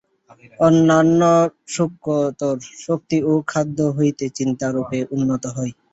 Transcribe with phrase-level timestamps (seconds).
[0.59, 1.21] অন্যান্য
[1.73, 2.55] সূক্ষ্মতর
[2.81, 5.73] শক্তিও খাদ্য হইতেই চিন্তারূপে উৎপন্ন হয়।